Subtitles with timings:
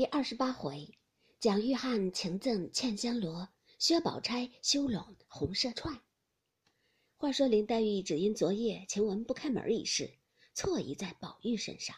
[0.00, 0.96] 第二十八回，
[1.40, 6.00] 蒋玉菡情赠茜香罗，薛宝钗修拢红麝串。
[7.18, 10.10] 话说林黛玉只因昨夜晴雯不开门一事，
[10.54, 11.94] 错疑在宝玉身上，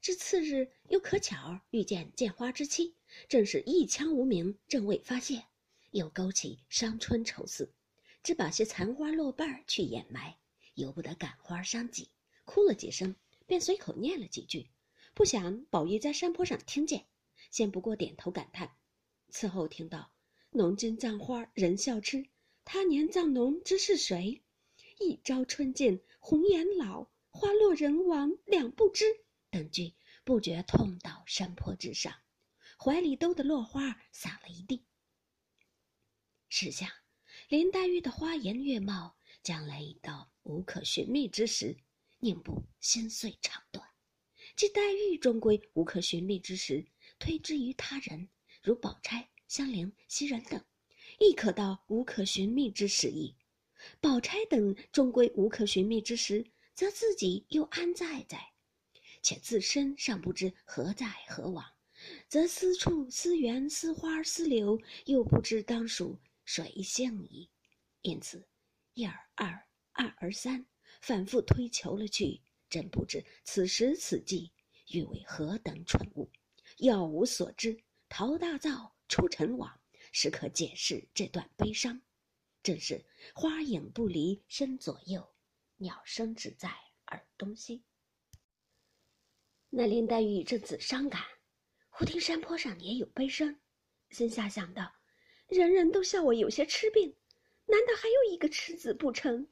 [0.00, 2.94] 至次日又可巧遇见见花之妻，
[3.28, 5.44] 正是一腔无名，正未发泄，
[5.90, 7.74] 又勾起伤春愁思，
[8.22, 10.38] 只把些残花落瓣去掩埋，
[10.74, 12.10] 由不得感花伤己，
[12.44, 14.70] 哭了几声，便随口念了几句，
[15.14, 17.04] 不想宝玉在山坡上听见。
[17.54, 18.74] 先不过点头感叹，
[19.28, 20.12] 此后听到
[20.50, 22.28] “农经葬花人笑痴，
[22.64, 24.42] 他年葬农知是谁？
[24.98, 29.04] 一朝春尽红颜老，花落人亡两不知”
[29.50, 32.12] 等句，不觉痛倒山坡之上，
[32.76, 34.84] 怀里兜的落花洒了一地。
[36.48, 36.88] 试想，
[37.48, 41.76] 林黛玉的花颜月貌，将来已到无可寻觅之时，
[42.18, 43.88] 宁不心碎肠断？
[44.56, 46.88] 即黛玉终归无可寻觅之时。
[47.18, 48.28] 推之于他人，
[48.62, 50.64] 如宝钗、香菱、袭人等，
[51.18, 53.36] 亦可到无可寻觅之时矣。
[54.00, 58.38] 宝钗等终归无可寻觅之时，则自己又安在在？
[59.22, 61.64] 且自身尚不知何在何往，
[62.28, 67.48] 则思处、思园、思花、思柳，又不知当属谁姓矣。
[68.02, 68.46] 因此，
[68.92, 70.66] 一而二，二而三，
[71.00, 74.52] 反复推求了去，真不知此时此际
[74.88, 76.30] 欲为何等蠢物。
[76.78, 79.80] 要无所知，陶大灶出尘网，
[80.12, 82.02] 时可解释这段悲伤。
[82.62, 85.34] 正是花影不离身左右，
[85.76, 86.68] 鸟声只在
[87.08, 87.84] 耳东西。
[89.68, 91.22] 那林黛玉正自伤感，
[91.90, 93.60] 忽听山坡上也有悲声，
[94.10, 94.94] 心下想到：
[95.48, 97.14] 人人都笑我有些痴病，
[97.66, 99.46] 难道还有一个痴子不成？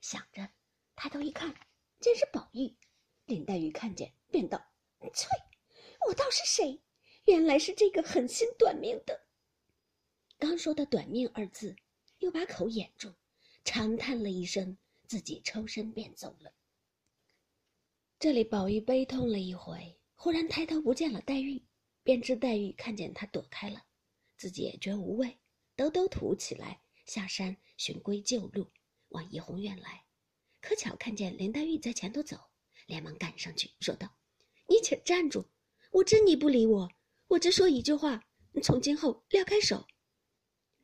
[0.00, 0.48] 想着，
[0.94, 1.54] 抬头一看，
[1.98, 2.76] 见是宝玉。
[3.24, 4.64] 林黛玉看见，便道
[5.12, 5.28] ：“翠。”
[6.06, 6.80] 我倒是谁？
[7.24, 9.26] 原来是这个狠心短命的。
[10.38, 11.74] 刚说的“短命”二字，
[12.18, 13.12] 又把口掩住，
[13.64, 14.76] 长叹了一声，
[15.08, 16.52] 自己抽身便走了。
[18.20, 21.60] 这里宝玉悲痛了一回，忽然抬头不见了黛玉，
[22.04, 23.82] 便知黛玉看见他躲开了，
[24.36, 25.36] 自己也觉无味，
[25.74, 28.70] 抖抖土起来，下山寻归旧路，
[29.08, 30.04] 往怡红院来。
[30.60, 32.38] 可巧看见林黛玉在前头走，
[32.86, 34.16] 连忙赶上去，说道
[34.68, 35.44] ：“你且站住！”
[35.96, 36.92] 我知你不理我，
[37.26, 38.22] 我只说一句话：
[38.62, 39.86] 从今后撂开手。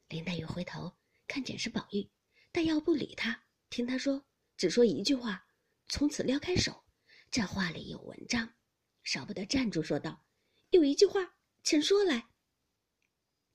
[0.09, 0.91] 林黛玉回头
[1.29, 2.09] 看见是宝玉，
[2.51, 4.25] 但要不理他，听他说
[4.57, 5.47] 只说一句话，
[5.89, 6.83] 从此撂开手。
[7.31, 8.55] 这话里有文章，
[9.03, 10.25] 少不得站住说道
[10.73, 12.31] ：“有一句话，请说来。”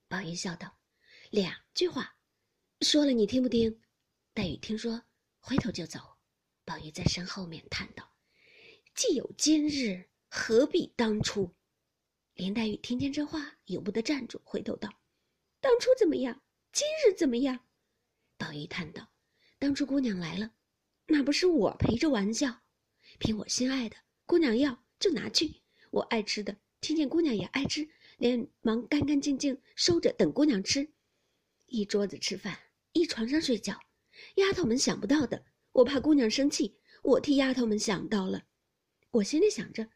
[0.08, 0.78] 宝玉笑道
[1.32, 2.18] ：“两句话，
[2.82, 3.82] 说了你听不听？”
[4.32, 5.02] 黛玉听说，
[5.40, 6.20] 回头就走。
[6.64, 8.14] 宝玉在身后面叹道
[8.94, 11.56] ：“既有今日。”何必当初？
[12.34, 15.02] 林黛玉听见这话，由不得站住，回头道
[15.60, 16.44] ：“当初怎么样？
[16.72, 17.60] 今日怎么样？”
[18.38, 19.10] 宝玉叹道
[19.58, 20.52] ：“当初姑娘来了，
[21.08, 22.62] 那不是我陪着玩笑？
[23.18, 23.96] 凭我心爱的，
[24.26, 25.64] 姑娘要就拿去。
[25.90, 30.94] 我爱吃的，听见姑娘也爱吃，连忙干干净净收着，等姑娘吃。
[31.66, 32.60] 一桌子吃饭，
[32.92, 33.80] 一床上睡觉，
[34.36, 38.44] 丫头们想不到的，我怕姑娘生气，我替丫头们想到了。
[39.10, 39.90] 我心里想着。”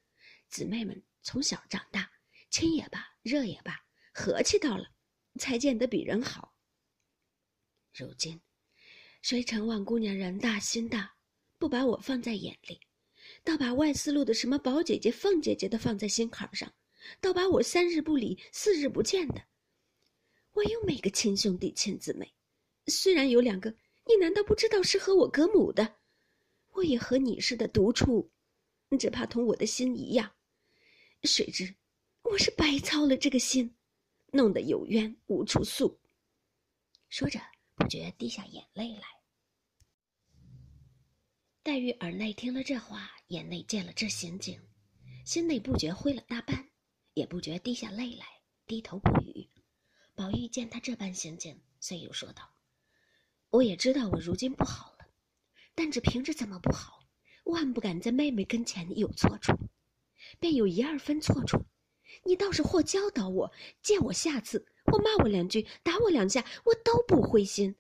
[0.52, 2.12] 姊妹们从小长大，
[2.50, 3.80] 亲也罢，热也罢，
[4.14, 4.92] 和气到了，
[5.40, 6.54] 才见得比人好。
[7.94, 8.42] 如今，
[9.22, 11.16] 谁承望姑娘人大心大，
[11.58, 12.82] 不把我放在眼里，
[13.46, 16.70] 倒把外四路的什么宝姐姐、凤姐姐的放在心坎上，
[17.22, 19.42] 倒把我三日不理、四日不见的。
[20.52, 22.30] 我有每个亲兄弟、亲姊妹，
[22.88, 23.74] 虽然有两个，
[24.06, 25.96] 你难道不知道是和我隔母的？
[26.72, 28.30] 我也和你似的独处，
[29.00, 30.30] 只怕同我的心一样。
[31.24, 31.76] 谁知，
[32.24, 33.76] 我是白操了这个心，
[34.32, 36.00] 弄得有冤无处诉。
[37.10, 37.40] 说着，
[37.76, 39.04] 不觉滴下眼泪来。
[41.62, 44.60] 黛玉耳内听了这话，眼内见了这情景，
[45.24, 46.68] 心内不觉灰了大半，
[47.14, 48.26] 也不觉滴下泪来，
[48.66, 49.48] 低头不语。
[50.16, 52.52] 宝玉见他这般心境，遂又说道
[53.52, 55.06] ：“我也知道我如今不好了，
[55.76, 57.08] 但只凭着怎么不好，
[57.46, 59.54] 万不敢在妹妹跟前有错处。”
[60.40, 61.66] 便有一二分错处，
[62.24, 63.52] 你倒是或教导我，
[63.82, 67.76] 见我下次或骂我两句，打我两下，我都不灰心。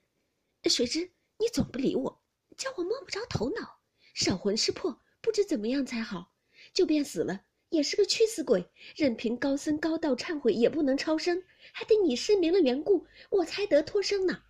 [0.65, 2.24] 谁知你总不理我，
[2.57, 3.80] 叫我摸不着头脑，
[4.13, 6.33] 少魂失魄，不知怎么样才好。
[6.74, 11.44] 就便死了，也是个屈死鬼，任凭高僧高道忏悔也不能超生，
[11.74, 14.44] 还得你申明了缘故，我才得脱生呢。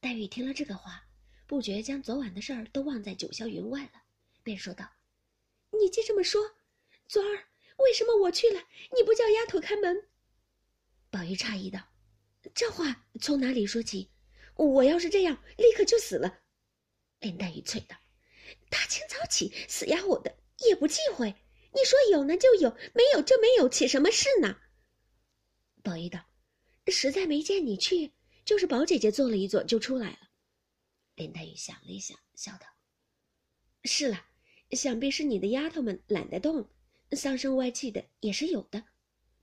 [0.00, 1.04] 黛玉听了这个话，
[1.46, 4.02] 不觉将昨晚的事儿都忘在九霄云外了，
[4.42, 4.86] 便说道。
[5.70, 6.56] 你既这么说，
[7.08, 8.60] 昨儿为什么我去了，
[8.96, 10.08] 你不叫丫头开门？”
[11.10, 11.80] 宝玉诧异道
[12.54, 14.10] ：“这话从哪里说起？
[14.56, 16.42] 我要是这样，立刻就死了。”
[17.20, 17.96] 林黛玉啐道
[18.70, 20.36] ：“大清早起死呀活的，
[20.68, 21.34] 也不忌讳。
[21.72, 24.60] 你说有呢就有，没有就没有，起什么事呢？”
[25.82, 26.24] 宝玉道
[26.88, 28.12] ：“实在没见你去，
[28.44, 30.18] 就是宝姐姐坐了一坐就出来了。”
[31.16, 32.66] 林黛玉想了一想，笑道
[33.84, 34.26] ：“是了，
[34.72, 36.68] 想必是你的丫头们懒得动，
[37.12, 38.82] 丧生歪气的也是有的。”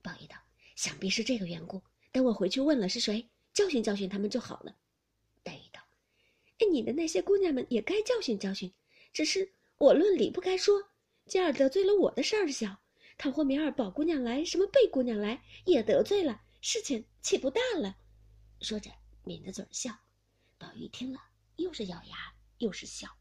[0.02, 0.36] 宝玉道
[0.76, 1.82] ：“想必是这个缘故。
[2.12, 4.76] 等我回去问了是谁，教训教训他们就好了。”
[5.44, 5.80] 黛玉道
[6.58, 8.72] ：“哎，你的那些姑娘们也该教训教训，
[9.12, 10.90] 只是我论理不该说，
[11.26, 12.78] 今儿得罪了我的事儿小。
[13.16, 17.96] 倘或明儿宝姑娘来，什么贝姑娘来，也得罪了，事情岂不大了？”
[18.62, 18.90] 说着
[19.24, 19.90] 抿着嘴笑。
[20.56, 21.20] 宝玉听了。
[21.56, 22.16] 又是咬牙，
[22.58, 23.17] 又是笑。